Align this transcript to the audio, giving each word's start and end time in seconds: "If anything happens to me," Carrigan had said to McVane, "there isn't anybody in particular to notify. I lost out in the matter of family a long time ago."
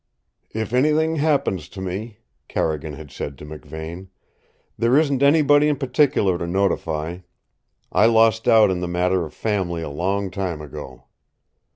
"If 0.49 0.73
anything 0.73 1.17
happens 1.17 1.69
to 1.69 1.79
me," 1.79 2.17
Carrigan 2.47 2.93
had 2.93 3.11
said 3.11 3.37
to 3.37 3.45
McVane, 3.45 4.07
"there 4.75 4.97
isn't 4.97 5.21
anybody 5.21 5.67
in 5.69 5.75
particular 5.75 6.39
to 6.39 6.47
notify. 6.47 7.19
I 7.91 8.07
lost 8.07 8.47
out 8.47 8.71
in 8.71 8.79
the 8.79 8.87
matter 8.87 9.25
of 9.25 9.35
family 9.35 9.83
a 9.83 9.89
long 9.89 10.31
time 10.31 10.59
ago." 10.59 11.03